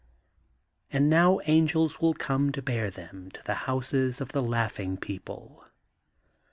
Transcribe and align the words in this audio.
And 0.89 1.11
now 1.11 1.41
angels 1.45 1.97
wiU 1.97 2.17
come 2.17 2.51
to 2.53 2.61
bear 2.63 2.89
them 2.89 3.29
to 3.33 3.43
the 3.43 3.53
houses 3.69 4.19
of 4.19 4.29
the 4.31 4.41
laughing 4.41 4.97
people. 4.97 5.63